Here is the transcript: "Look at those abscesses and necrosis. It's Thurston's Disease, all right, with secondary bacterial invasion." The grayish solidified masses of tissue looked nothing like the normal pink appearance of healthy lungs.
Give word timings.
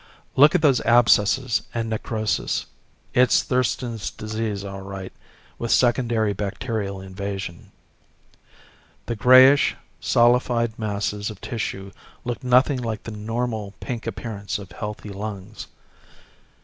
"Look 0.35 0.55
at 0.55 0.63
those 0.63 0.81
abscesses 0.81 1.61
and 1.75 1.91
necrosis. 1.91 2.65
It's 3.13 3.43
Thurston's 3.43 4.09
Disease, 4.09 4.65
all 4.65 4.81
right, 4.81 5.13
with 5.59 5.69
secondary 5.71 6.33
bacterial 6.33 6.99
invasion." 6.99 7.71
The 9.05 9.15
grayish 9.15 9.75
solidified 9.99 10.79
masses 10.79 11.29
of 11.29 11.39
tissue 11.39 11.91
looked 12.25 12.43
nothing 12.43 12.81
like 12.81 13.03
the 13.03 13.11
normal 13.11 13.75
pink 13.79 14.07
appearance 14.07 14.57
of 14.57 14.71
healthy 14.71 15.09
lungs. 15.09 15.67